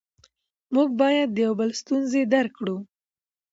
[0.73, 2.77] موږ باید د یو بل ستونزې درک کړو